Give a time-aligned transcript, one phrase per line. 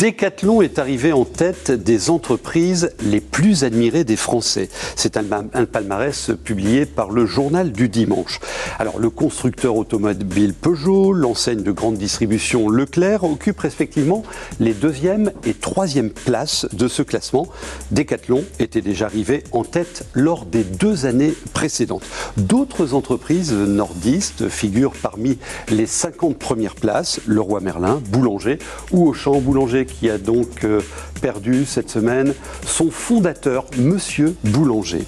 [0.00, 4.70] Decathlon est arrivé en tête des entreprises les plus admirées des Français.
[4.96, 5.24] C'est un,
[5.66, 8.40] palmarès publié par le journal du dimanche.
[8.78, 14.22] Alors le constructeur automobile Peugeot, l'enseigne de grande distribution Leclerc occupent respectivement
[14.58, 17.48] les deuxième et troisième places de ce classement.
[17.90, 22.04] Decathlon était déjà arrivé en tête lors des deux années précédentes.
[22.38, 25.36] D'autres entreprises nordistes figurent parmi
[25.68, 28.58] les 50 premières places, Leroy Merlin, Boulanger
[28.92, 30.80] ou Auchan Boulanger qui a donc euh,
[31.20, 32.34] perdu cette semaine
[32.66, 35.04] son fondateur, Monsieur Boulanger.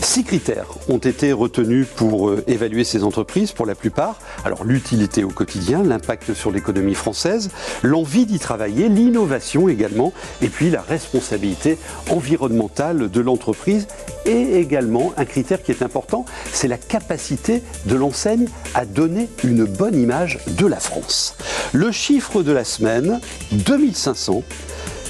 [0.00, 4.18] Six critères ont été retenus pour euh, évaluer ces entreprises pour la plupart.
[4.44, 7.50] Alors l'utilité au quotidien, l'impact sur l'économie française,
[7.82, 10.12] l'envie d'y travailler, l'innovation également,
[10.42, 11.78] et puis la responsabilité
[12.10, 13.86] environnementale de l'entreprise.
[14.26, 19.64] Et également un critère qui est important, c'est la capacité de l'enseigne à donner une
[19.64, 21.36] bonne image de la France.
[21.72, 23.20] Le chiffre de la semaine,
[23.52, 24.42] 2500俗。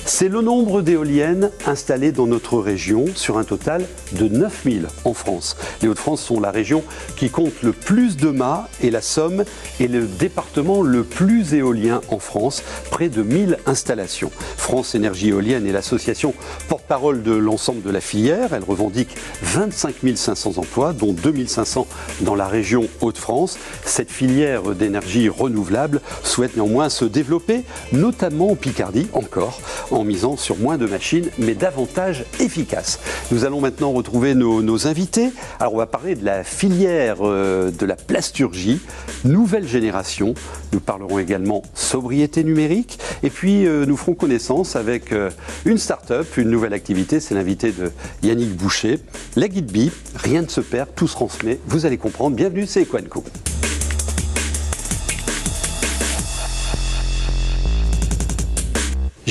[0.07, 5.57] C'est le nombre d'éoliennes installées dans notre région sur un total de 9000 en France.
[5.81, 6.85] Les Hauts-de-France sont la région
[7.17, 9.45] qui compte le plus de mâts et la Somme
[9.81, 14.31] est le département le plus éolien en France, près de 1000 installations.
[14.57, 16.35] France Énergie Éolienne est l'association
[16.69, 18.53] porte-parole de l'ensemble de la filière.
[18.53, 21.87] Elle revendique 25 500 emplois, dont 2500
[22.21, 23.59] dans la région Hauts-de-France.
[23.85, 29.61] Cette filière d'énergie renouvelable souhaite néanmoins se développer, notamment en Picardie encore
[29.93, 33.01] en misant sur moins de machines, mais davantage efficaces.
[33.31, 35.31] Nous allons maintenant retrouver nos, invités.
[35.61, 38.81] Alors on va parler de la filière euh, de la plasturgie,
[39.25, 40.35] nouvelle génération.
[40.73, 42.99] Nous parlerons également sobriété numérique.
[43.23, 45.31] Et puis euh, nous ferons connaissance avec euh,
[45.65, 47.21] une start-up, une nouvelle activité.
[47.21, 48.99] C'est l'invité de Yannick Boucher.
[49.37, 51.59] La Guide B, rien ne se perd, tout se transmet.
[51.67, 52.37] Vous allez comprendre.
[52.37, 53.25] Bienvenue, c'est Equanco.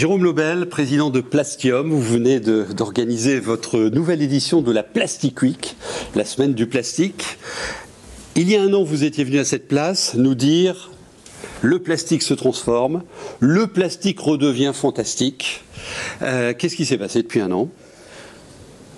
[0.03, 5.77] Jérôme Lobel, président de Plastium, vous venez d'organiser votre nouvelle édition de la Plastic Week,
[6.13, 7.37] la semaine du plastique.
[8.35, 10.91] Il y a un an, vous étiez venu à cette place nous dire
[11.61, 13.03] le plastique se transforme,
[13.39, 15.63] le plastique redevient fantastique.
[16.21, 17.69] Euh, qu'est-ce qui s'est passé depuis un an?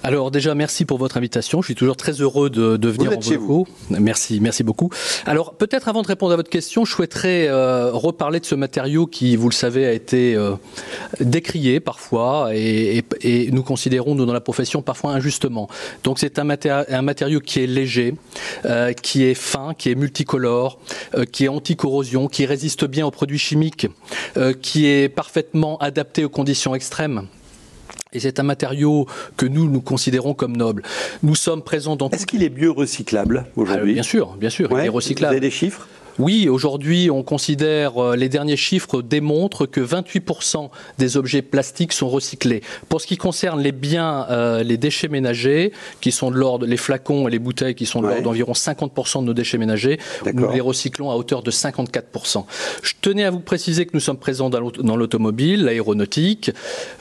[0.06, 1.64] Alors déjà, merci pour votre invitation.
[1.64, 3.66] Je suis toujours très heureux de, de venir vous en chez vous.
[3.90, 4.92] Merci, merci beaucoup.
[5.26, 9.08] Alors peut-être avant de répondre à votre question, je souhaiterais euh, reparler de ce matériau
[9.08, 10.58] qui, vous le savez, a été euh,
[11.22, 15.70] décrié parfois et, et, nous considérons, nous dans la profession, parfois injustement.
[16.04, 18.14] Donc c'est un, un, matériau qui est léger,
[18.66, 20.78] euh, qui est fin, qui est multicolore,
[21.32, 23.88] qui est anti-corrosion, qui résiste bien aux produits chimiques,
[24.62, 27.28] qui est parfaitement adapté aux conditions extrêmes.
[28.16, 30.84] Et c'est un matériau que nous, nous considérons comme noble.
[31.22, 32.10] Nous sommes présents dans...
[32.10, 35.34] Est-ce qu'il est mieux recyclable aujourd'hui Bien sûr, bien sûr, il est recyclable.
[35.34, 35.88] Vous avez des chiffres?
[36.20, 42.10] Oui, aujourd'hui, on considère, euh, les derniers chiffres démontrent que 28% des objets plastiques sont
[42.10, 42.62] recyclés.
[42.90, 45.72] Pour ce qui concerne les biens, euh, les déchets ménagers,
[46.02, 49.22] qui sont de l'ordre, les flacons et les bouteilles, qui sont de l'ordre d'environ 50%
[49.22, 50.00] de nos déchets ménagers,
[50.34, 52.46] nous les recyclons à hauteur de 54%.
[52.82, 56.52] Je tenais à vous préciser que nous sommes présents dans l'automobile, l'aéronautique.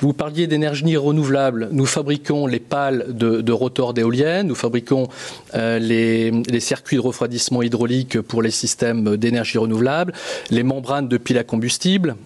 [0.00, 1.68] Vous parliez d'énergie renouvelable.
[1.72, 5.08] Nous fabriquons les pales de, de rotors d'éoliennes, nous fabriquons
[5.54, 10.12] euh, les, les circuits de refroidissement hydraulique pour les systèmes d'énergie renouvelable,
[10.50, 12.16] les membranes de piles à combustible,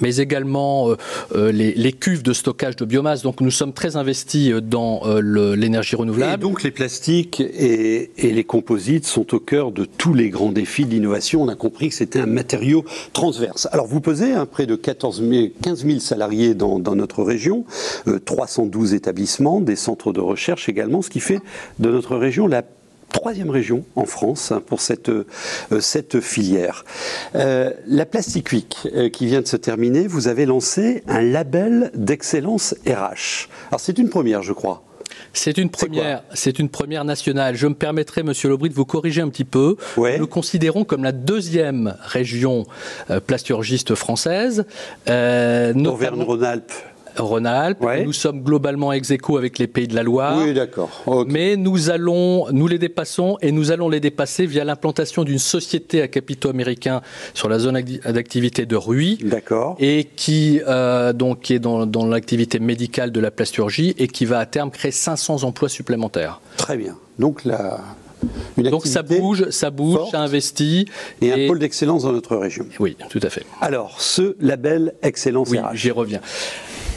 [0.00, 0.96] mais également euh,
[1.34, 3.22] euh, les, cuves de stockage de biomasse.
[3.22, 6.42] Donc nous sommes très investis euh, dans l'énergie renouvelable.
[6.42, 10.84] Et donc les plastiques et, les composites sont au cœur de tous les grands défis
[10.84, 11.42] de l'innovation.
[11.42, 13.68] On a compris que c'était un matériau transverse.
[13.72, 15.22] Alors vous pesez hein, près de 14
[15.62, 17.64] 15 000 salariés dans notre région,
[18.24, 21.40] 312 établissements, des centres de recherche également, ce qui fait
[21.78, 22.62] de notre région la
[23.12, 25.24] troisième région en France pour cette, euh,
[25.80, 26.84] cette filière.
[27.34, 31.90] Euh, la Plastic Week euh, qui vient de se terminer, vous avez lancé un label
[31.94, 33.48] d'excellence RH.
[33.68, 34.82] Alors c'est une première, je crois.
[35.34, 37.54] C'est une première, c'est une première nationale.
[37.54, 39.76] Je me permettrai, Monsieur Lobry, de vous corriger un petit peu.
[39.96, 42.66] Nous considérons comme la deuxième région
[43.26, 44.64] plasturgiste française.
[45.08, 46.72] Euh, Auvergne-Rhône-Alpes
[47.16, 47.84] Rhône-Alpes.
[48.04, 50.38] Nous sommes globalement ex aequo avec les pays de la Loire.
[50.38, 50.90] Oui, d'accord.
[51.26, 56.02] Mais nous allons, nous les dépassons et nous allons les dépasser via l'implantation d'une société
[56.02, 57.02] à capitaux américains
[57.34, 59.18] sur la zone d'activité de Ruy.
[59.22, 59.76] D'accord.
[59.78, 64.38] Et qui, euh, donc, est dans, dans l'activité médicale de la plasturgie et qui va
[64.38, 66.40] à terme créer 500 emplois supplémentaires.
[66.56, 66.96] Très bien.
[67.18, 67.80] Donc la,
[68.56, 70.86] Donc ça bouge, ça bouge, ça investit.
[71.20, 72.66] Et, et, un pôle d'excellence dans notre région.
[72.80, 73.44] Oui, tout à fait.
[73.60, 76.20] Alors, ce label Excellence oui, J'y reviens.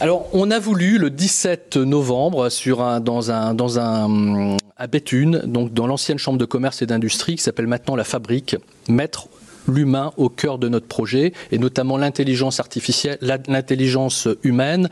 [0.02, 6.44] Alors, on a voulu le 17 novembre un à Béthune, donc dans l'ancienne chambre de
[6.44, 8.58] commerce et d'industrie qui s'appelle maintenant la Fabrique,
[8.90, 9.30] mettre
[9.70, 14.90] l'humain au cœur de notre projet, et notamment l'intelligence artificielle, l'intelligence humaine,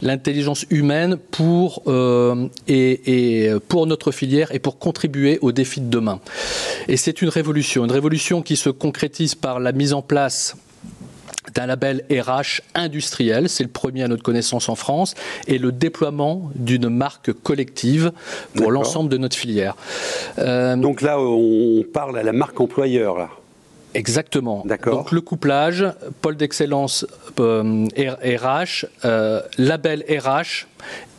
[0.00, 2.48] l'intelligence humaine pour, euh,
[3.68, 6.20] pour notre filière et pour contribuer aux défis de demain.
[6.88, 10.56] Et c'est une révolution, une révolution qui se concrétise par la mise en place
[11.54, 15.14] d'un label RH industriel, c'est le premier à notre connaissance en France,
[15.46, 18.12] et le déploiement d'une marque collective
[18.54, 19.76] pour l'ensemble de notre filière.
[20.38, 23.18] Euh, Donc là, on parle à la marque employeur.
[23.18, 23.28] Là.
[23.94, 24.64] Exactement.
[24.84, 25.86] Donc le couplage,
[26.20, 27.06] pôle d'excellence
[27.36, 27.86] RH, euh,
[29.04, 30.66] euh, label RH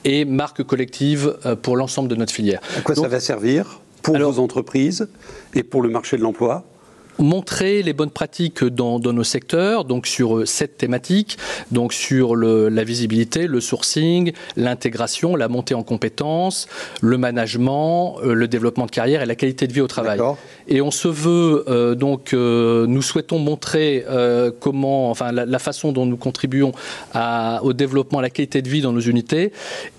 [0.05, 2.61] et marque collective pour l'ensemble de notre filière.
[2.77, 5.09] À quoi ça va servir pour vos entreprises
[5.53, 6.63] et pour le marché de l'emploi?
[7.19, 11.37] Montrer les bonnes pratiques dans, nos secteurs, donc sur cette euh, thématique,
[11.71, 16.67] donc sur la visibilité, le sourcing, l'intégration, la montée en compétences,
[17.01, 20.19] le management, euh, le développement de carrière et la qualité de vie au travail.
[20.69, 24.05] Et on se veut euh, donc, nous souhaitons montrer
[24.59, 26.71] comment, enfin la, façon dont nous contribuons
[27.61, 29.51] au développement, à la qualité de vie dans nos unités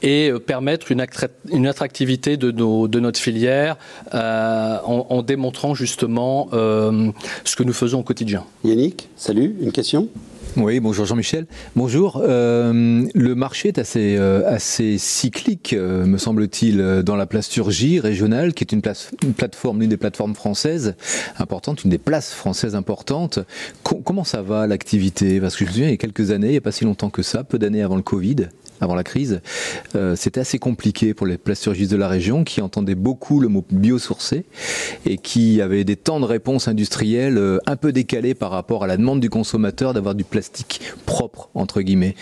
[0.02, 1.04] et permettre une,
[1.52, 3.76] une attractivité de, de, notre filière
[4.12, 8.44] en, démontrant justement ce que nous faisons au quotidien.
[8.64, 10.08] Yannick, salut, une question?
[10.56, 11.46] Oui, bonjour Jean-Michel.
[11.76, 12.22] Bonjour.
[12.24, 18.54] Euh, le marché est assez, euh, assez cyclique, euh, me semble-t-il, dans la plasturgie régionale,
[18.54, 20.94] qui est une, place, une plateforme, l'une des plateformes françaises
[21.38, 23.38] importantes, une des places françaises importantes.
[23.82, 25.40] comment ça va l'activité?
[25.40, 26.84] Parce que je me souviens, il y a quelques années, il n'y a pas si
[26.84, 28.48] longtemps que ça, peu d'années avant le Covid,
[28.80, 29.40] avant la crise,
[29.94, 33.64] euh, c'était assez compliqué pour les plasturgistes de la région qui entendaient beaucoup le mot
[33.70, 34.44] biosourcé
[35.06, 38.86] et qui avaient des temps de réponse industrielle euh, un peu décalés par rapport à
[38.86, 42.14] la demande du consommateur d'avoir du plastique propre, entre guillemets.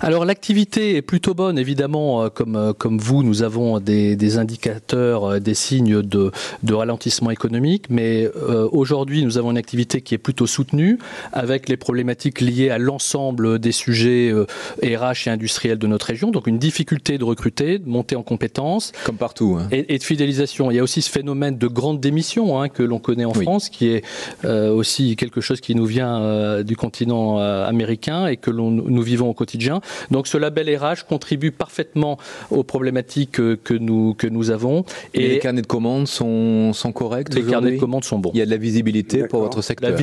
[0.00, 5.24] Alors l'activité est plutôt bonne, évidemment, euh, comme, euh, comme vous, nous avons des, indicateurs,
[5.24, 6.32] euh, des signes de,
[6.72, 8.28] ralentissement économique, mais
[8.72, 10.98] aujourd'hui nous avons une activité qui est plutôt soutenue,
[11.32, 14.32] avec les problématiques liées à l'ensemble des sujets
[14.82, 18.92] RH et industriels de notre région, donc une difficulté de recruter, de monter en compétences.
[19.04, 19.58] Comme partout.
[19.60, 19.68] Hein.
[19.70, 20.70] Et, de fidélisation.
[20.70, 23.68] Il y a aussi ce phénomène de grande démission hein, que l'on connaît en France,
[23.68, 24.02] qui est
[24.46, 29.51] aussi quelque chose qui nous vient du continent américain et que nous vivons au quotidien
[30.10, 32.18] donc ce label RH contribue parfaitement
[32.50, 34.84] aux problématiques que, nous, que nous avons.
[35.14, 38.30] Et, les carnets de commandes sont, sont corrects Les carnets de commandes sont bons.
[38.34, 39.96] Il y a de la visibilité pour votre secteur La,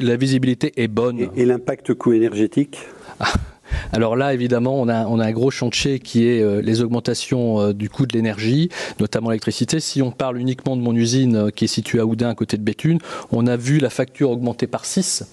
[0.00, 1.28] la visibilité est bonne.
[1.36, 2.78] Et, l'impact coût énergétique?
[3.20, 3.32] ah.
[3.92, 7.60] Alors là, évidemment, on a, on a un gros chantier qui est euh, les augmentations
[7.60, 8.68] euh, du coût de l'énergie,
[9.00, 9.80] notamment l'électricité.
[9.80, 12.56] Si on parle uniquement de mon usine euh, qui est située à Oudin, à côté
[12.56, 12.98] de Béthune,
[13.30, 15.24] on a vu la facture augmenter par 6.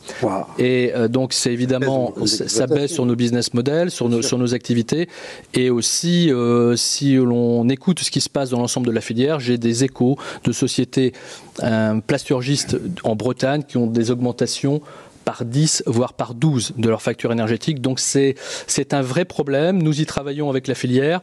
[0.59, 5.07] Et donc, c'est évidemment, ça baisse sur nos business models, sur nos, sur nos activités.
[5.53, 6.31] Et aussi,
[6.75, 10.17] si l'on écoute ce qui se passe dans l'ensemble de la filière, j'ai des échos
[10.43, 11.13] de sociétés
[12.07, 14.81] plasturgistes en Bretagne qui ont des augmentations
[15.25, 17.81] par 10, voire par 12 de leur facture énergétique.
[17.81, 18.35] Donc c'est
[18.93, 19.81] un vrai problème.
[19.81, 21.21] Nous y travaillons avec la filière,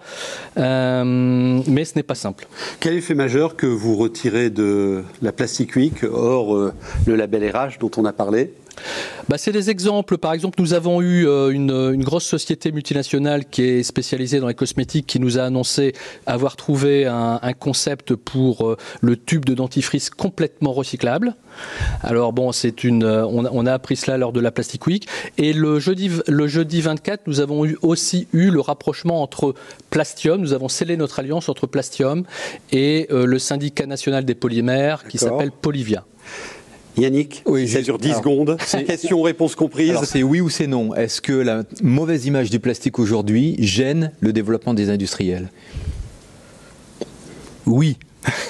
[0.59, 2.47] euh, mais ce n'est pas simple.
[2.81, 6.73] Quel effet majeur que vous retirez de la Plastic Week, hors euh,
[7.07, 8.53] le label RH dont on a parlé?
[9.29, 10.19] Bah, c'est des exemples.
[10.19, 14.55] Par exemple, nous avons eu euh, une, grosse société multinationale qui est spécialisée dans les
[14.55, 15.93] cosmétiques qui nous a annoncé
[16.27, 21.37] avoir trouvé un, concept pour euh, le tube de dentifrice complètement recyclable.
[22.03, 25.07] Alors bon, c'est une, euh, on, a appris cela lors de la Plastic Week.
[25.39, 29.55] Et le jeudi, le jeudi 24, nous avons eu aussi eu le rapprochement entre
[29.91, 30.41] Plastium.
[30.41, 32.25] Nous avons scellé notre alliance entre Plastium
[32.73, 36.05] et le syndicat national des polymères qui s'appelle Polivia.
[36.99, 38.57] Yannick, oui, ça dure 10 secondes.
[38.87, 39.97] Question-réponse comprise.
[40.05, 40.95] c'est oui ou c'est non.
[40.95, 45.51] Est-ce que la mauvaise image du plastique aujourd'hui gêne le développement des industriels?
[47.67, 47.97] Oui.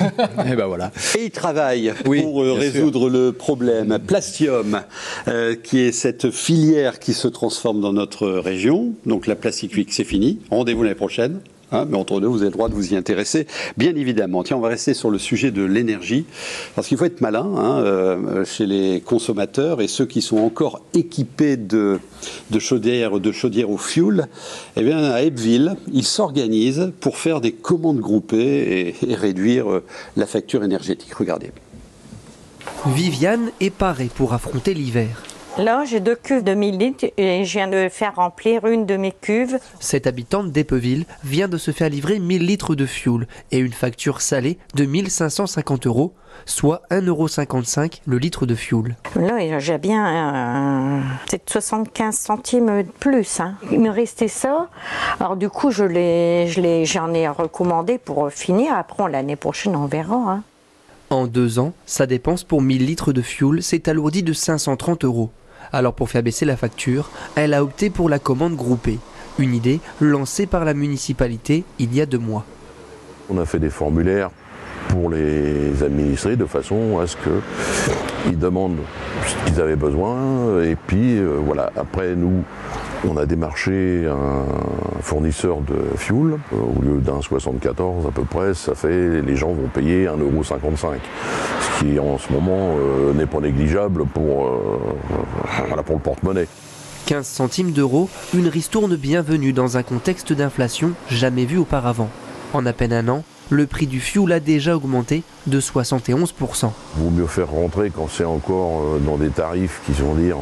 [0.01, 0.05] et
[0.53, 0.91] eh ben voilà.
[1.17, 3.99] Et il travaille pour euh, résoudre le problème.
[4.07, 4.83] Plastium,
[5.29, 8.93] euh, qui est cette filière qui se transforme dans notre région.
[9.07, 10.41] Donc la plastique c'est fini.
[10.51, 11.41] Rendez-vous l'année prochaine.
[11.73, 14.43] Hein, mais entre deux, vous avez le droit de vous y intéresser, bien évidemment.
[14.43, 16.27] Tiens, on va rester sur le sujet de l'énergie,
[16.75, 20.83] parce qu'il faut être malin hein, euh, chez les consommateurs et ceux qui sont encore
[20.95, 21.99] équipés de,
[22.51, 24.27] de chaudières de chaudière au fioul.
[24.77, 29.85] Eh bien, à Ebbville, ils s'organisent pour faire des commandes groupées et, et réduire euh,
[30.17, 31.15] la facture énergétique.
[31.15, 31.51] Regardez.
[32.87, 35.23] Viviane est parée pour affronter l'hiver.
[35.59, 38.97] Là, j'ai deux cuves de 1000 litres et je viens de faire remplir une de
[38.97, 39.59] mes cuves.
[39.81, 44.23] Cette habitante d'Epeville vient de se faire livrer 1000 litres de fioul et une facture
[44.23, 46.15] salée de 1550 euros,
[46.47, 48.97] soit 1,55 euros le litre de fioul.
[49.15, 53.41] Là, j'ai bien euh, 75 centimes de plus.
[53.41, 53.57] Hein.
[53.71, 54.71] Il me restait ça.
[55.21, 55.83] Alors du coup, je
[56.85, 58.75] j'en ai recommandé pour finir.
[58.75, 60.15] Après, l'année prochaine, on verra.
[60.15, 60.43] Hein.
[61.11, 65.31] En deux ans, sa dépense pour 1000 litres de fuel s'est alourdie de 530 euros.
[65.73, 68.99] Alors pour faire baisser la facture, elle a opté pour la commande groupée,
[69.39, 72.45] une idée lancée par la municipalité il y a deux mois.
[73.31, 74.31] On a fait des formulaires
[74.89, 77.17] pour les administrer de façon à ce
[78.25, 78.81] qu'ils demandent
[79.27, 80.63] ce qu'ils avaient besoin.
[80.63, 82.45] Et puis euh, voilà, après nous,
[83.09, 86.39] on a démarché un fournisseur de fuel.
[86.53, 90.97] Euh, au lieu d'un 74 à peu près, ça fait les gens vont payer 1,55€.
[91.61, 94.51] Ce qui en ce moment euh, n'est pas négligeable pour,
[95.67, 96.47] voilà, pour le porte-monnaie.
[97.07, 102.09] 15 centimes d'euros, une ristourne bienvenue dans un contexte d'inflation jamais vu auparavant.
[102.53, 106.71] En à peine un an, le prix du fioul a déjà augmenté de 71%.
[106.97, 110.37] Vaut mieux faire rentrer quand c'est encore euh, dans des tarifs qui sont dire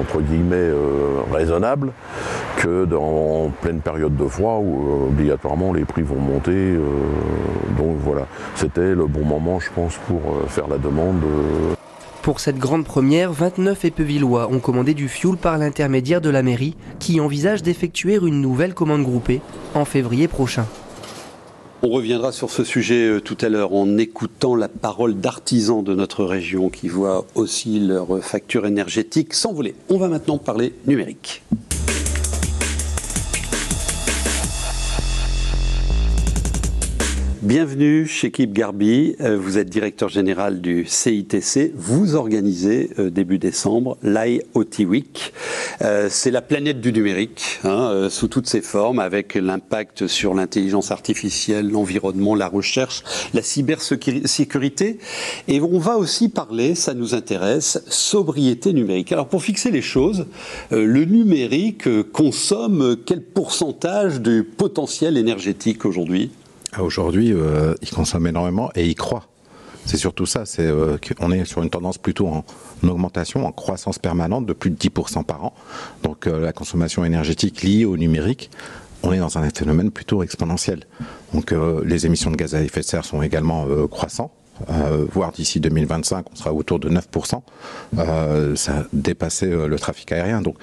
[0.00, 1.92] entre guillemets euh, raisonnables
[2.58, 6.76] que dans pleine période de froid où euh, obligatoirement les prix vont monter.
[7.76, 11.20] donc voilà, c'était le bon moment je pense pour faire la demande.
[12.22, 16.76] Pour cette grande première, 29 épevillois ont commandé du fioul par l'intermédiaire de la mairie
[17.00, 19.40] qui envisage d'effectuer une nouvelle commande groupée
[19.74, 20.66] en février prochain.
[21.84, 25.96] On reviendra sur ce sujet euh, tout à l'heure en écoutant la parole d'artisans de
[25.96, 29.74] notre région qui voient aussi leur facture énergétique s'envoler.
[29.88, 31.42] On va maintenant parler numérique.
[37.42, 39.16] Bienvenue chez Kip Garbi.
[39.20, 41.72] Euh, vous êtes directeur général du CITC.
[41.74, 45.32] Vous organisez euh, début décembre l'IoT Week.
[45.82, 50.92] Euh, c'est la planète du numérique, hein, sous toutes ses formes, avec l'impact sur l'intelligence
[50.92, 53.02] artificielle, l'environnement, la recherche,
[53.34, 55.00] la cybersécurité.
[55.48, 59.10] Et on va aussi parler, ça nous intéresse, sobriété numérique.
[59.10, 60.26] Alors pour fixer les choses,
[60.70, 66.30] le numérique consomme quel pourcentage du potentiel énergétique aujourd'hui?
[66.80, 69.28] Aujourd'hui, euh, il consomme énormément et il croît.
[69.84, 72.44] C'est surtout ça, c'est euh, qu'on est sur une tendance plutôt en
[72.88, 75.54] augmentation, en croissance permanente de plus de 10% par an.
[76.02, 78.50] Donc euh, la consommation énergétique liée au numérique,
[79.02, 80.84] on est dans un phénomène plutôt exponentiel.
[81.34, 81.52] Donc
[81.84, 84.30] les émissions de gaz à effet de serre sont également croissantes.
[85.10, 88.54] voire d'ici 2025, on sera autour de 9%.
[88.54, 90.40] ça a dépassé le trafic aérien.
[90.40, 90.56] Donc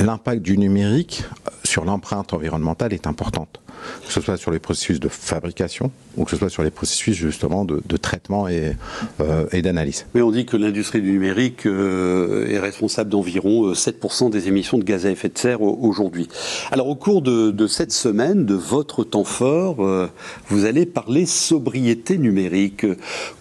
[0.00, 1.22] l'impact du numérique
[1.62, 3.60] sur l'empreinte environnementale est importante
[4.06, 7.16] que ce soit sur les processus de fabrication ou que ce soit sur les processus
[7.16, 8.72] justement de, traitement et,
[9.20, 10.06] euh, et d'analyse.
[10.14, 14.78] Mais on dit que l'industrie du numérique euh, est responsable d'environ 7% euh, des émissions
[14.78, 16.28] de gaz à effet de serre aujourd'hui.
[16.70, 19.76] Alors au cours de, de, cette semaine, de votre temps fort,
[20.48, 22.86] vous allez parler sobriété numérique.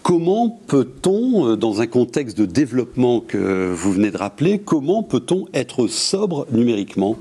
[0.03, 5.87] Comment peut-on, dans un contexte de développement que vous venez de rappeler, comment peut-on être
[5.87, 7.17] sobre numériquement?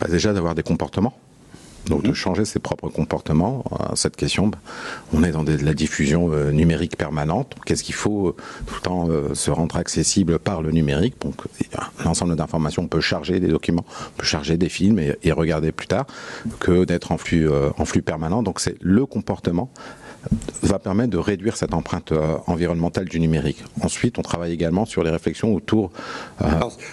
[0.00, 1.14] Bah Déjà d'avoir des comportements
[1.90, 2.14] donc de mhm.
[2.14, 3.64] changer ses propres comportements.
[3.78, 4.58] À cette question, bah,
[5.12, 7.54] on est dans de la diffusion euh, numérique permanente.
[7.66, 11.16] Qu'est-ce qu'il faut euh, tout le temps euh, se rendre accessible par le numérique?
[11.20, 11.34] Donc
[12.04, 15.72] l'ensemble d'informations, on peut charger des documents, on peut charger des films et, et regarder
[15.72, 16.06] plus tard
[16.60, 18.42] que d'être en flux, en flux permanent.
[18.42, 19.70] Donc c'est le comportement
[20.62, 23.62] va permettre de réduire cette empreinte euh, environnementale du numérique.
[23.80, 25.90] Ensuite, on travaille également sur les réflexions autour.
[26.42, 26.46] Euh,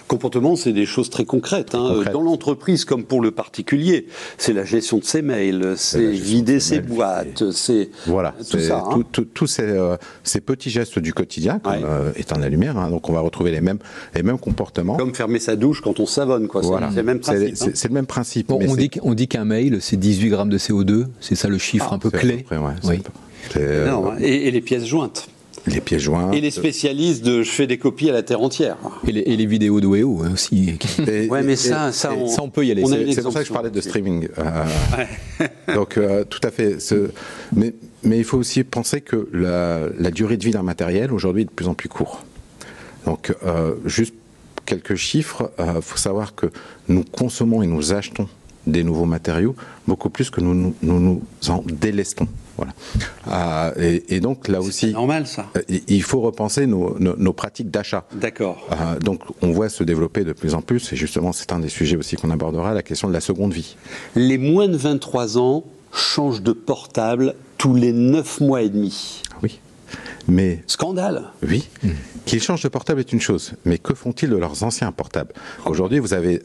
[0.06, 1.74] comportement, c'est des choses très concrètes.
[1.74, 2.02] Hein.
[2.12, 4.06] Dans l'entreprise comme pour le particulier,
[4.36, 8.84] c'est la gestion de ses mails, c'est vider ses boîtes, c'est voilà, tout ça.
[8.90, 9.02] Hein.
[9.34, 11.74] Tous ces, euh, ces, petits gestes du quotidien, comme
[12.16, 12.78] éteindre la lumière.
[12.78, 12.90] Hein.
[12.90, 13.78] donc, on va retrouver les mêmes,
[14.14, 14.96] les mêmes comportements.
[14.96, 16.62] Comme fermer sa douche quand on savonne, quoi.
[16.62, 17.56] C'est le même principe.
[17.56, 18.50] C'est le même principe.
[18.50, 21.06] on, dit, on dit qu'un mail, c'est 18 grammes de CO2.
[21.20, 22.44] C'est ça le chiffre ah, un peu clé.
[22.84, 23.02] oui.
[23.56, 24.16] Euh, hein.
[24.20, 25.28] et, les pièces jointes.
[25.66, 26.34] Les pièces jointes.
[26.34, 28.76] Et les spécialistes de je fais des copies à la terre entière.
[29.06, 30.78] Et les, vidéos de Weo hein, aussi.
[31.30, 32.84] ouais, mais ça, ça, on, peut y aller.
[33.12, 34.28] C'est pour ça que je parlais de streaming.
[34.38, 36.78] Euh, donc, euh, tout à fait.
[37.54, 41.42] Mais, mais, il faut aussi penser que la, la durée de vie d'un matériel aujourd'hui
[41.42, 42.24] est de plus en plus court.
[43.04, 43.34] Donc,
[43.86, 44.14] juste
[44.66, 45.50] quelques chiffres.
[45.58, 46.46] Il faut savoir que
[46.88, 48.28] nous consommons et nous achetons
[48.66, 52.28] des nouveaux matériaux beaucoup plus que nous nous, nous en délestons.
[52.58, 52.72] Voilà.
[53.28, 55.46] Euh, et, donc là aussi, normal ça.
[55.56, 58.04] Euh, il faut repenser nos, nos, pratiques d'achat.
[58.12, 58.66] D'accord.
[58.72, 61.68] Euh, donc on voit se développer de plus en plus, et justement c'est un des
[61.68, 63.76] sujets aussi qu'on abordera, la question de la seconde vie.
[64.16, 69.22] Les moins de 23 ans changent de portable tous les 9 mois et demi.
[69.42, 69.60] Oui.
[70.28, 71.24] Mais scandale.
[71.42, 71.68] Oui.
[72.26, 75.32] Qu'ils changent de portable est une chose, mais que font-ils de leurs anciens portables?
[75.64, 76.42] Aujourd'hui, vous avez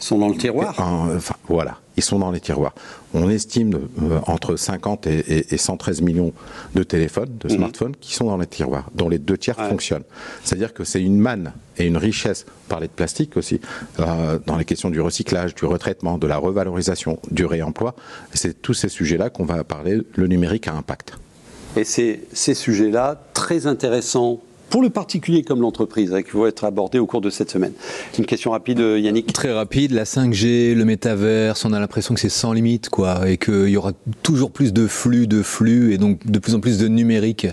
[0.00, 0.74] ils sont dans le tiroir.
[0.78, 2.74] enfin, voilà, ils sont dans les tiroirs.
[3.12, 6.32] On estime euh, entre 50 et, 113 millions
[6.74, 7.56] de téléphones, de mhm.
[7.56, 10.04] smartphones qui sont dans les tiroirs, dont les deux tiers fonctionnent.
[10.42, 12.46] C'est-à-dire que c'est une manne et une richesse.
[12.66, 13.60] On parlait de plastique aussi,
[13.98, 17.94] euh, dans les questions du recyclage, du retraitement, de la revalorisation, du réemploi.
[18.32, 20.00] C'est tous ces sujets-là qu'on va parler.
[20.14, 21.12] Le numérique à impact.
[21.76, 26.64] Et c'est ces sujets-là très intéressants pour le particulier comme l'entreprise, hein, qui vont être
[26.64, 27.72] abordés au cours de cette semaine.
[28.18, 29.32] Une question rapide, Yannick?
[29.32, 33.36] Très rapide, la 5G, le métaverse, on a l'impression que c'est sans limite, quoi, et
[33.36, 36.78] qu'il y aura toujours plus de flux, de flux, et donc de plus en plus
[36.78, 37.48] de numérique.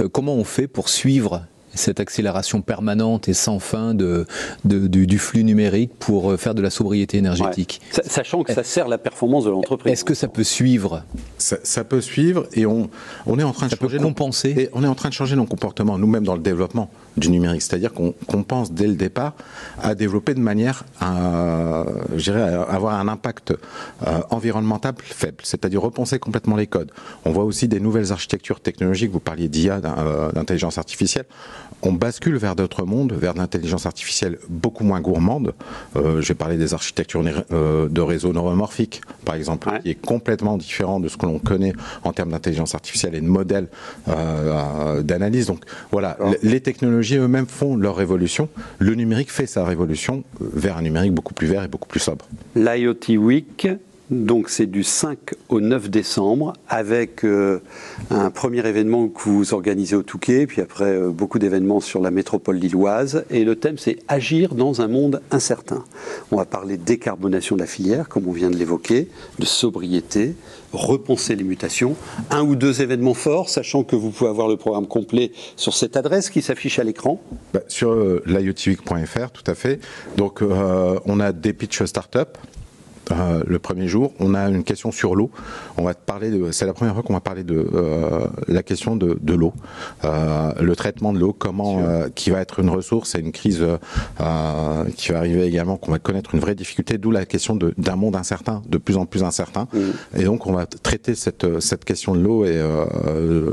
[0.00, 1.42] Euh, comment on fait pour suivre
[1.74, 4.26] cette accélération permanente et sans fin de,
[4.64, 7.80] du, flux numérique pour euh, faire de la sobriété énergétique.
[8.06, 9.92] Sachant que ça sert la performance de l'entreprise.
[9.92, 11.02] Est-ce que ça peut suivre?
[11.38, 12.88] Ça, peut suivre et on,
[13.26, 14.54] on est en train de changer compenser?
[14.56, 17.62] et on est en train de changer nos comportements nous-mêmes dans le développement du numérique.
[17.62, 19.34] C'est-à-dire qu'on pense dès le départ
[19.82, 23.54] à développer de manière à, à avoir un impact
[24.06, 26.90] euh, environnemental faible, c'est-à-dire repenser complètement les codes.
[27.24, 31.26] On voit aussi des nouvelles architectures technologiques, vous parliez d'IA, euh, d'intelligence artificielle.
[31.82, 35.54] On bascule vers d'autres mondes, vers l'intelligence artificielle beaucoup moins gourmande.
[35.96, 41.00] Euh, je vais parler des architectures de réseaux neuromorphiques, par exemple, qui est complètement différent
[41.00, 41.72] de ce que l'on connaît
[42.04, 43.68] en termes d'intelligence artificielle et de modèles
[44.06, 45.46] d'analyse.
[45.46, 48.48] Donc voilà, les technologies eux-mêmes font leur révolution.
[48.78, 52.26] Le numérique fait sa révolution vers un numérique beaucoup plus vert et beaucoup plus sobre.
[52.54, 53.68] L'IoT Week,
[54.10, 55.18] donc c'est du 5
[55.48, 57.60] au 9 décembre avec euh,
[58.10, 62.10] un premier événement que vous organisez au Touquet, puis après euh, beaucoup d'événements sur la
[62.10, 63.24] métropole lilloise.
[63.30, 65.84] Et le thème c'est agir dans un monde incertain.
[66.30, 69.08] On va parler de décarbonation de la filière, comme on vient de l'évoquer,
[69.38, 70.34] de sobriété,
[70.72, 71.96] repenser les mutations.
[72.30, 75.96] Un ou deux événements forts, sachant que vous pouvez avoir le programme complet sur cette
[75.96, 77.20] adresse qui s'affiche à l'écran.
[77.54, 78.22] Bah, sur euh,
[79.32, 79.80] tout à fait.
[80.16, 82.36] Donc on a des pitches start-up
[83.12, 84.12] euh, le premier jour.
[84.18, 85.30] On a une question sur l'eau.
[85.76, 86.50] On va parler de.
[86.52, 89.52] C'est la première fois qu'on va parler de euh, la question de, de l'eau,
[90.04, 91.82] euh, le traitement de l'eau, comment
[92.14, 93.64] qui va être une ressource et une crise
[94.96, 96.98] qui va arriver également, qu'on va connaître une vraie difficulté.
[96.98, 99.68] D'où la question d'un monde incertain, de plus en plus incertain.
[100.16, 102.60] Et donc on va traiter cette cette question de l'eau et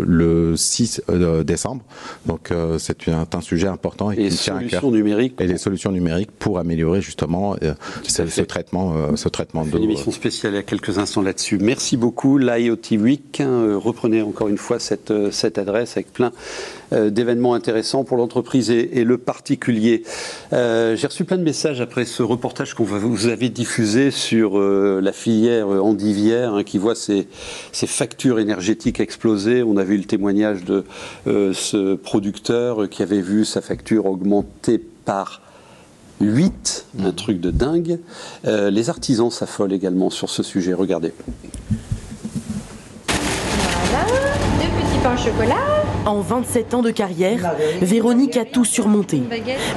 [0.06, 1.04] le 6
[1.44, 1.84] décembre.
[2.26, 6.32] Donc c'est un, un, sujet important et, et les solutions numériques et les solutions numériques
[6.32, 7.56] pour améliorer justement
[8.04, 11.58] ce, ce, traitement, ce traitement une émission spéciale il y a quelques instants là-dessus.
[11.58, 13.42] Merci beaucoup, l'IoT Week.
[13.42, 16.32] Hein, reprenez encore une fois cette, euh, cette adresse avec plein
[16.94, 20.04] euh, d'événements intéressants pour l'entreprise et, le particulier.
[20.54, 25.12] Euh, j'ai reçu plein de messages après ce reportage qu'on vous avez diffusé sur la
[25.12, 27.28] filière endivière hein, qui voit ses,
[27.72, 29.64] ses, factures énergétiques exploser.
[29.64, 30.84] On a vu le témoignage de
[31.26, 35.42] ce producteur qui avait vu sa facture augmenter par
[36.22, 37.14] 8, un mhm.
[37.14, 38.00] truc de dingue.
[38.46, 41.14] Euh, les artisans s'affolent également sur ce sujet, regardez.
[43.08, 44.06] Voilà,
[44.60, 45.82] deux petits pains au chocolat.
[46.06, 49.22] En 27 ans de carrière, Véronique a tout surmonté.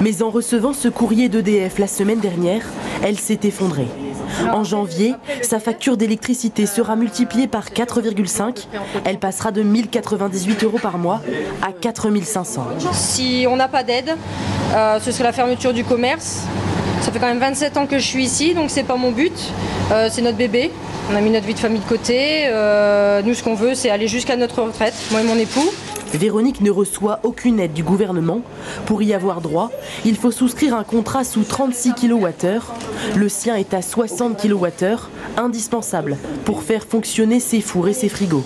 [0.01, 2.63] Mais en recevant ce courrier d'EDF la semaine dernière,
[3.03, 3.89] elle s'est effondrée.
[4.53, 8.67] En janvier, sa facture d'électricité sera multipliée par 4,5.
[9.05, 11.21] Elle passera de 1098 euros par mois
[11.63, 12.67] à 4500.
[12.93, 14.17] Si on n'a pas d'aide,
[14.73, 16.43] euh, ce serait la fermeture du commerce.
[17.03, 19.33] Ça fait quand même 27 ans que je suis ici, donc c'est pas mon but.
[19.93, 20.71] Euh, c'est notre bébé.
[21.13, 22.47] On a mis notre vie de famille de côté.
[22.47, 25.71] Euh, nous, ce qu'on veut, c'est aller jusqu'à notre retraite, moi et mon époux.
[26.15, 28.41] Véronique ne reçoit aucune aide du gouvernement.
[28.87, 29.71] Pour y avoir droit,
[30.05, 32.61] il faut souscrire un contrat sous 36 kWh.
[33.17, 38.45] Le sien est à 60 kWh, indispensable pour faire fonctionner ses fours et ses frigos.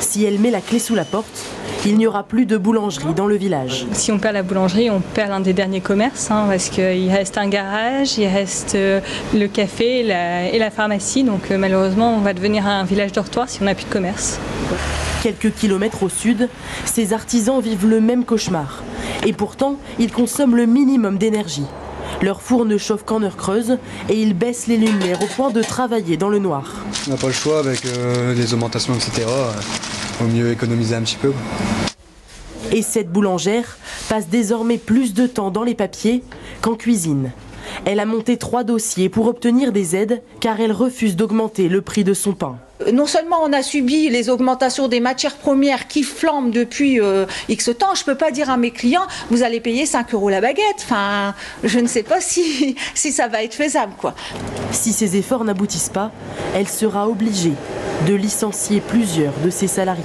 [0.00, 1.44] Si elle met la clé sous la porte,
[1.86, 3.86] il n'y aura plus de boulangerie dans le village.
[3.92, 7.36] Si on perd la boulangerie, on perd l'un des derniers commerces, hein, parce qu'il reste
[7.36, 9.00] un garage, il reste euh,
[9.34, 11.24] le café et la, pharmacie.
[11.24, 14.38] Donc euh, malheureusement, on va devenir un village dortoir si on n'a plus de commerce.
[15.22, 16.48] Quelques kilomètres au sud,
[16.84, 18.82] ces artisans vivent le même cauchemar.
[19.26, 21.66] Et pourtant, ils consomment le minimum d'énergie.
[22.22, 25.62] Leur four ne chauffe qu'en heure creuse et ils baissent les lumières au point de
[25.62, 26.72] travailler dans le noir.
[27.06, 29.26] On n'a pas le choix avec euh, les augmentations, etc.
[30.18, 31.32] Vaut mieux économiser un petit peu.
[32.72, 36.22] Et cette boulangère passe désormais plus de temps dans les papiers
[36.60, 37.32] qu'en cuisine.
[37.84, 42.04] Elle a monté trois dossiers pour obtenir des aides car elle refuse d'augmenter le prix
[42.04, 42.56] de son pain
[42.92, 47.70] non seulement on a subi les augmentations des matières premières qui flambent depuis euh, X
[47.78, 50.40] temps, je ne peux pas dire à mes clients, vous allez payer 5 euros la
[50.40, 50.84] baguette.
[50.84, 53.92] Enfin, je ne sais pas si, si ça va être faisable.
[53.98, 54.14] Quoi.
[54.70, 56.10] Si ces efforts n'aboutissent pas,
[56.54, 57.54] elle sera obligée
[58.06, 60.02] de licencier plusieurs de ses salariés.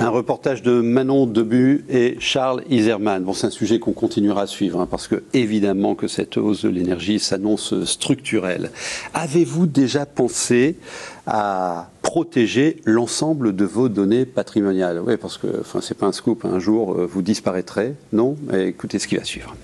[0.00, 3.24] Un reportage de Manon Debu et Charles Iserman.
[3.24, 6.62] Bon, c'est un sujet qu'on continuera à suivre, hein, parce que évidemment que cette hausse
[6.62, 8.70] de l'énergie s'annonce structurelle.
[9.12, 10.76] Avez-vous déjà pensé
[11.26, 15.02] à protéger l'ensemble de vos données patrimoniales?
[15.04, 17.94] Oui, parce que enfin, c'est pas un scoop, un jour euh, vous disparaîtrez.
[18.12, 18.36] Non?
[18.54, 19.56] Écoutez ce qui va suivre.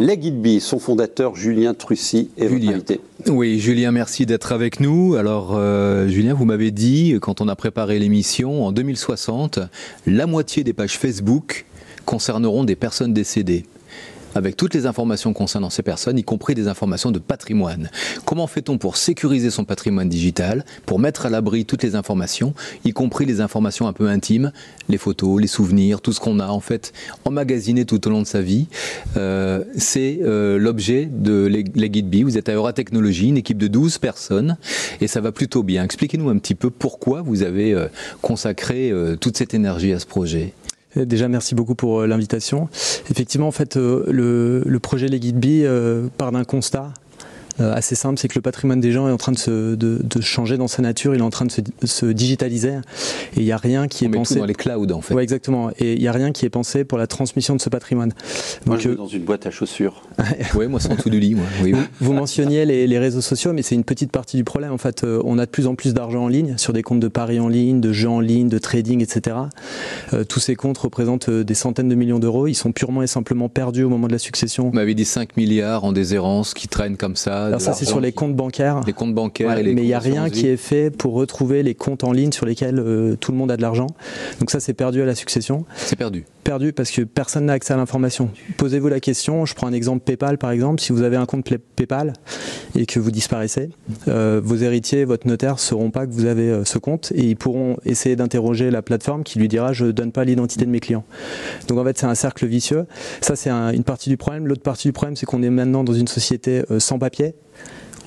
[0.00, 3.00] Les Guide son fondateur Julien Trucy est votre invité.
[3.26, 5.16] Oui, Julien, merci d'être avec nous.
[5.16, 9.58] Alors, euh, Julien, vous m'avez dit, quand on a préparé l'émission, en 2060,
[10.06, 11.66] la moitié des pages Facebook
[12.04, 13.64] concerneront des personnes décédées
[14.34, 17.90] avec toutes les informations concernant ces personnes, y compris des informations de patrimoine.
[18.24, 22.92] Comment fait-on pour sécuriser son patrimoine digital, pour mettre à l'abri toutes les informations, y
[22.92, 24.52] compris les informations un peu intimes,
[24.88, 26.92] les photos, les souvenirs, tout ce qu'on a en fait
[27.24, 28.66] emmagasiné tout au long de sa vie
[29.16, 33.98] euh, C'est euh, l'objet de les Guide Vous êtes à Euratechnologie, une équipe de 12
[33.98, 34.56] personnes,
[35.00, 35.84] et ça va plutôt bien.
[35.84, 37.88] Expliquez-nous un petit peu pourquoi vous avez euh,
[38.22, 40.52] consacré toute cette énergie à ce projet.
[41.06, 42.68] Déjà, merci beaucoup pour euh, l'invitation.
[43.10, 45.20] Effectivement, en fait, euh, le, projet Les
[45.64, 46.92] euh, part d'un constat
[47.60, 50.20] assez simple, c'est que le patrimoine des gens est en train de, se, de, de,
[50.20, 52.74] changer dans sa nature, il est en train de se, se digitaliser
[53.36, 54.34] et il n'y a rien qui On est met pensé.
[54.34, 55.14] Tout dans les clouds en fait.
[55.14, 55.70] Ouais, exactement.
[55.78, 58.12] Et il n'y a rien qui est pensé pour la transmission de ce patrimoine.
[58.66, 58.94] Moi, Donc, je euh...
[58.94, 60.02] dans une boîte à chaussures.
[60.54, 61.34] oui, moi, c'est en dessous du lit.
[61.34, 61.44] Moi.
[61.62, 61.80] Oui, oui.
[62.00, 64.72] Vous mentionniez les, les, réseaux sociaux, mais c'est une petite partie du problème.
[64.72, 67.00] En fait, euh, on a de plus en plus d'argent en ligne sur des comptes
[67.00, 69.36] de paris en ligne, de jeux en ligne, de trading, etc.
[70.12, 72.46] Euh, tous ces comptes représentent euh, des centaines de millions d'euros.
[72.46, 74.68] Ils sont purement et simplement perdus au moment de la succession.
[74.68, 77.47] Vous m'avez dit 5 milliards en déshérence qui traînent comme ça.
[77.48, 78.80] Alors ça, c'est sur les comptes bancaires.
[78.86, 81.14] Les comptes bancaires ouais, et les Mais il n'y a rien qui est fait pour
[81.14, 83.88] retrouver les comptes en ligne sur lesquels euh, tout le monde a de l'argent.
[84.40, 85.64] Donc ça, c'est perdu à la succession.
[85.76, 86.24] C'est perdu.
[86.48, 88.30] Perdu parce que personne n'a accès à l'information.
[88.56, 91.44] Posez-vous la question, je prends un exemple PayPal par exemple, si vous avez un compte
[91.76, 92.14] PayPal
[92.74, 93.68] et que vous disparaissez,
[94.08, 97.20] euh, vos héritiers, votre notaire ne sauront pas que vous avez euh, ce compte et
[97.20, 100.70] ils pourront essayer d'interroger la plateforme qui lui dira je ne donne pas l'identité de
[100.70, 101.04] mes clients.
[101.66, 102.86] Donc en fait c'est un cercle vicieux.
[103.20, 104.46] Ça c'est un, une partie du problème.
[104.46, 107.34] L'autre partie du problème c'est qu'on est maintenant dans une société euh, sans papier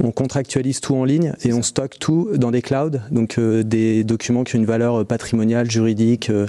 [0.04, 4.04] on contractualise tout en ligne et on stocke tout dans des clouds, donc euh, des
[4.04, 6.48] documents qui ont une valeur patrimoniale, juridique, euh,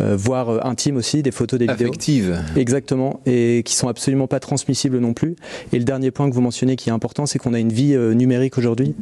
[0.00, 1.88] euh, voire intime aussi, des photos, des vidéos.
[1.88, 2.38] Affective.
[2.56, 5.36] Exactement, et qui sont absolument pas transmissibles non plus.
[5.72, 7.96] Et le dernier point que vous mentionnez qui est important, c'est qu'on a une vie
[7.96, 8.94] numérique aujourd'hui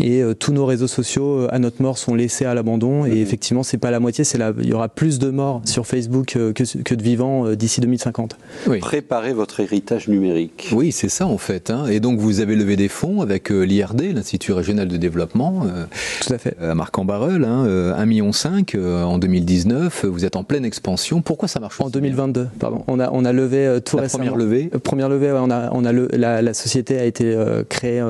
[0.00, 3.06] et tous nos réseaux sociaux à notre mort sont laissés à l'abandon.
[3.06, 4.52] Et effectivement, c'est pas la moitié, c'est la...
[4.58, 8.36] il y aura plus de morts sur Facebook que, que de vivants d'ici 2050.
[8.66, 8.78] Oui.
[8.78, 10.68] Préparez votre héritage numérique.
[10.72, 11.70] Oui, c'est ça en fait.
[11.70, 11.86] Hein.
[11.86, 15.84] Et donc vous avez levé des fonds avec euh, l'IRD, l'Institut régional de développement, euh,
[16.20, 16.56] Tout à, fait.
[16.60, 18.30] à Marc-en-Barœul, hein, euh, 1,5 million
[18.76, 20.04] euh, en 2019.
[20.06, 21.22] Vous êtes en pleine expansion.
[21.22, 22.84] Pourquoi ça marche En 2022, pardon.
[22.86, 24.24] On a, on a levé euh, tout la récemment.
[24.24, 27.36] Première levée Première levée, ouais, on a, on a le, la, la, société a été
[27.68, 28.02] créée,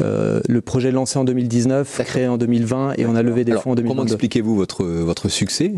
[0.00, 3.72] le projet lancé en 2019, créé en 2020 et on a levé des Alors, fonds
[3.72, 3.96] en 2022.
[3.96, 5.72] Comment expliquez-vous votre, votre succès?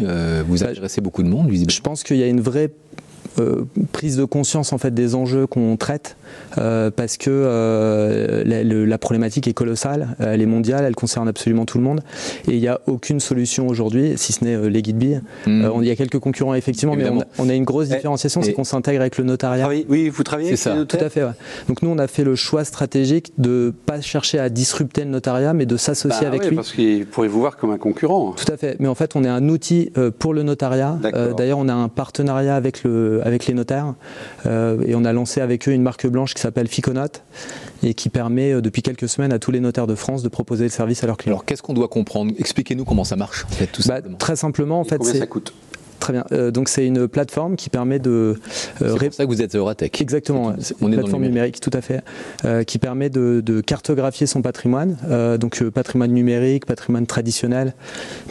[0.46, 1.74] Vous adressez beaucoup de monde, visiblement.
[1.74, 2.70] Je pense qu'il y a une vraie
[3.38, 6.16] euh, prise de conscience en fait des enjeux qu'on traite
[6.56, 11.28] euh, parce que euh, la, le, la, problématique est colossale, elle est mondiale, elle concerne
[11.28, 12.00] absolument tout le monde
[12.46, 15.20] et il n'y a aucune solution aujourd'hui si ce n'est les guides billes.
[15.46, 15.68] Mmh.
[15.80, 17.20] il y a quelques concurrents effectivement, Évidemment.
[17.20, 19.66] mais on a, on a, une grosse différenciation, c'est qu'on s'intègre avec le notariat.
[19.66, 20.76] Ah oui, oui, vous travaillez avec ça.
[20.84, 21.24] Tout à fait.
[21.24, 21.30] Ouais.
[21.68, 25.52] Donc nous on a fait le choix stratégique de pas chercher à disrupter le notariat,
[25.52, 26.56] mais de s'associer bah, avec oui, lui.
[26.56, 28.32] Parce qu'il pourrait vous voir comme un concurrent.
[28.32, 28.76] Tout à fait.
[28.80, 30.98] Mais en fait on est un outil pour le notariat.
[31.36, 33.94] D'ailleurs on a un partenariat avec le avec les notaires
[34.46, 37.22] euh, et on a lancé avec eux une marque blanche qui s'appelle Ficonote
[37.82, 40.64] et qui permet euh, depuis quelques semaines à tous les notaires de France de proposer
[40.64, 41.34] le service à leurs clients.
[41.34, 42.32] Alors qu'est-ce qu'on doit comprendre?
[42.38, 45.26] Expliquez-nous comment ça marche en fait, tout bah, Très simplement en et fait combien ça
[45.26, 45.54] coûte?
[46.00, 46.24] Très bien.
[46.32, 48.36] Euh, donc c'est une plateforme qui permet de.
[48.82, 50.00] Euh, c'est pour ça que vous êtes Euratech.
[50.00, 50.54] Exactement.
[50.60, 51.30] C'est une plateforme numérique.
[51.32, 51.60] numérique.
[51.60, 52.02] tout à fait,
[52.44, 54.96] euh, qui permet de, de, cartographier son patrimoine.
[55.38, 57.74] Donc patrimoine numérique, patrimoine traditionnel,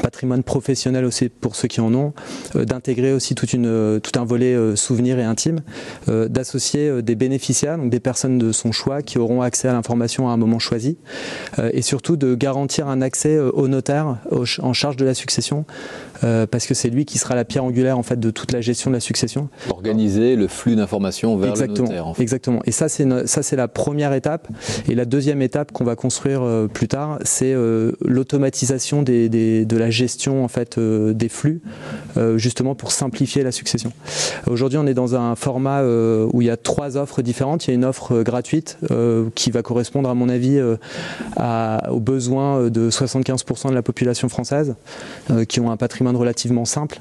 [0.01, 2.13] patrimoine professionnel aussi pour ceux qui en ont,
[2.55, 5.59] d'intégrer aussi toute une, tout un volet souvenir et intime,
[6.07, 10.31] d'associer des bénéficiaires, donc des personnes de son choix qui auront accès à l'information à
[10.31, 10.97] un moment choisi,
[11.71, 15.65] et surtout de garantir un accès au notaire en charge de la succession,
[16.21, 18.89] parce que c'est lui qui sera la pierre angulaire en fait de toute la gestion
[18.89, 19.49] de la succession.
[19.69, 22.07] Organiser le flux d'informations vers exactement, le notaire.
[22.07, 22.21] En fait.
[22.21, 22.61] Exactement.
[22.65, 24.47] Et ça c'est ça c'est la première étape.
[24.89, 29.65] Et la deuxième étape qu'on va construire euh, plus tard, c'est euh, l'automatisation des, des,
[29.65, 31.61] de la gestion en fait euh, des flux,
[32.35, 33.91] justement pour simplifier la succession.
[34.47, 37.65] Aujourd'hui, on est dans un format où il y a trois offres différentes.
[37.65, 38.77] Il y a une offre gratuite
[39.35, 40.59] qui va correspondre à mon avis
[41.35, 44.75] à, aux besoins de 75% de la population française
[45.47, 46.99] qui ont un patrimoine relativement simple.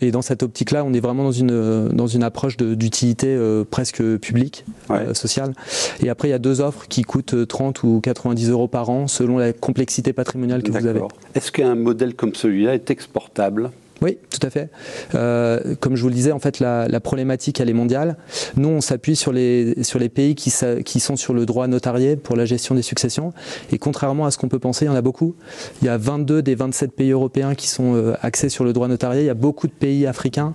[0.00, 4.02] Et dans cette optique-là, on est vraiment dans une, dans une approche d'utilité euh, presque
[4.18, 5.08] publique, ouais.
[5.08, 5.54] euh, sociale.
[6.00, 9.08] Et après, il y a deux offres qui coûtent 30 ou 90 euros par an
[9.08, 11.00] selon la complexité patrimoniale que vous avez.
[11.34, 13.70] Est-ce qu'un modèle comme celui-là est exportable?
[14.00, 14.70] Oui, tout à fait.
[15.14, 18.16] Euh, comme je vous le disais, en fait, la, problématique, elle est mondiale.
[18.56, 20.52] Nous, on s'appuie sur les, sur les pays qui,
[20.84, 23.32] qui, sont sur le droit notarié pour la gestion des successions.
[23.72, 25.34] Et contrairement à ce qu'on peut penser, il y en a beaucoup.
[25.82, 28.88] Il y a 22 des 27 pays européens qui sont euh, axés sur le droit
[28.88, 29.22] notarié.
[29.22, 30.54] Il y a beaucoup de pays africains.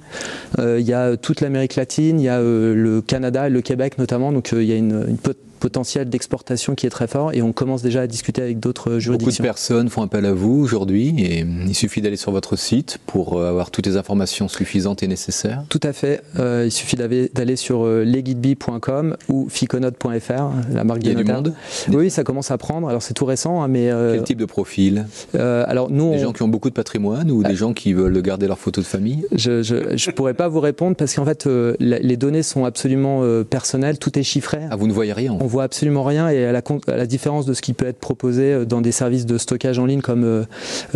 [0.60, 2.19] Euh, il y a toute l'Amérique latine.
[2.19, 4.32] Il y a le Canada et le Québec notamment.
[4.32, 5.17] Donc, il y a une
[5.63, 9.30] potentiel d'exportation qui est très fort et on commence déjà à discuter avec d'autres juridictions.
[9.32, 12.97] Beaucoup de personnes font appel à vous aujourd'hui et il suffit d'aller sur votre site
[13.06, 15.63] pour euh, avoir toutes les informations suffisantes et nécessaires.
[15.69, 16.21] Tout à fait.
[16.38, 21.23] Euh, il suffit d'aller sur euh, leguideby.com ou ficonote.fr, la marque il y a des
[21.23, 21.54] du monde.
[21.93, 22.89] Oui, ça commence à prendre.
[22.89, 25.06] Alors c'est tout récent, hein, mais euh, quel type de profil?
[25.36, 26.23] euh, Alors nous, des on...
[26.23, 28.89] gens qui ont beaucoup de patrimoine ou des gens qui veulent garder leurs photos de
[28.89, 29.26] famille?
[29.32, 31.47] Je je, je pourrais pas vous répondre parce qu'en fait
[31.80, 34.60] les données sont absolument personnelles, tout est chiffré.
[34.69, 37.54] Ah, vous ne voyez rien voit absolument rien et à la, à la, différence de
[37.54, 40.44] ce qui peut être proposé dans des services de stockage en ligne comme euh,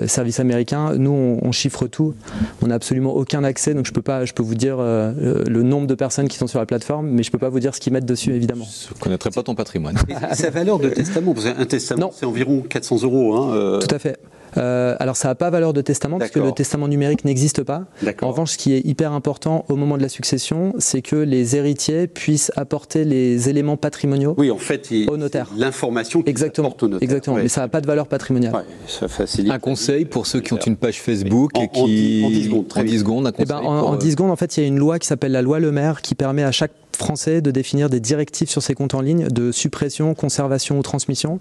[0.07, 2.15] services américains, nous on, on chiffre tout.
[2.63, 5.63] On n'a absolument aucun accès, donc je peux pas, je peux vous dire euh, le
[5.63, 7.79] nombre de personnes qui sont sur la plateforme, mais je peux pas vous dire ce
[7.79, 8.65] qu'ils mettent dessus évidemment.
[8.65, 9.95] Je ne connaîtrais pas ton patrimoine.
[10.31, 13.35] Et sa valeur de testament, parce qu'un testament c'est environ 400 euros.
[13.35, 13.79] Hein, euh...
[13.79, 14.17] Tout à fait.
[14.57, 17.85] Euh, alors ça n'a pas valeur de testament parce que le testament numérique n'existe pas.
[18.21, 21.55] En revanche, ce qui est hyper important au moment de la succession, c'est que les
[21.55, 25.49] héritiers puissent apporter les éléments patrimoniaux oui, en fait, il, au notaire.
[25.57, 27.03] L'information exactement, au notaire.
[27.03, 27.43] Exactement, ouais.
[27.43, 28.53] mais ça n'a pas de valeur patrimoniale.
[28.53, 29.51] Ouais, ça facilite.
[29.51, 32.65] Un conseil pour ceux qui ont une page Facebook en, et qui en 10 secondes,
[32.75, 33.89] en 10 secondes, un eh ben, conseil en, pour...
[33.89, 35.71] en 10 secondes, en fait, il y a une loi qui s'appelle la loi Le
[35.71, 39.27] Maire qui permet à chaque français de définir des directives sur ses comptes en ligne
[39.27, 41.39] de suppression, conservation ou transmission.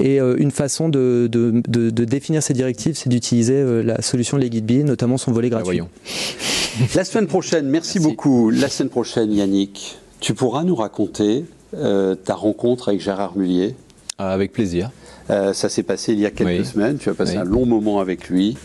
[0.00, 4.00] Et euh, une façon de, de, de, de, définir ces directives, c'est d'utiliser euh, la
[4.02, 5.64] solution LeGitBee, notamment son volet gratuit.
[5.66, 5.88] voyons.
[6.94, 8.50] La semaine prochaine, merci, merci, beaucoup.
[8.50, 13.74] La semaine prochaine, Yannick, tu pourras nous raconter euh, ta rencontre avec Gérard Mullier.
[14.18, 14.90] Avec plaisir.
[15.30, 16.64] Euh, ça s'est passé il y a quelques oui.
[16.64, 16.98] semaines.
[16.98, 17.38] Tu as passé oui.
[17.38, 18.56] un long moment avec lui.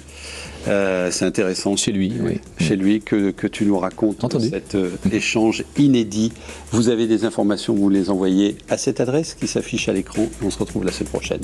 [0.68, 1.76] Euh, c'est intéressant.
[1.76, 2.40] Chez lui, oui.
[2.60, 4.50] Chez lui, que, que tu nous racontes Entendu.
[4.50, 6.32] cet euh, échange inédit.
[6.72, 10.28] Vous avez des informations, vous les envoyez à cette adresse qui s'affiche à l'écran.
[10.44, 11.42] On se retrouve la semaine prochaine.